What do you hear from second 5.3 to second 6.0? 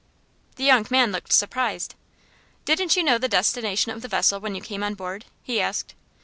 he asked.